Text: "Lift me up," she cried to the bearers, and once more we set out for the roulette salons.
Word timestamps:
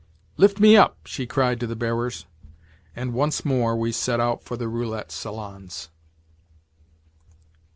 "Lift 0.35 0.59
me 0.59 0.75
up," 0.75 0.97
she 1.05 1.27
cried 1.27 1.59
to 1.59 1.67
the 1.67 1.75
bearers, 1.75 2.25
and 2.95 3.13
once 3.13 3.45
more 3.45 3.75
we 3.75 3.91
set 3.91 4.19
out 4.19 4.41
for 4.43 4.57
the 4.57 4.67
roulette 4.67 5.11
salons. 5.11 5.91